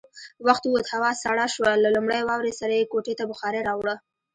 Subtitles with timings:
[0.47, 3.95] وخت ووت، هوا سړه شوه، له لومړۍ واورې سره يې کوټې ته بخارۍ راوړه.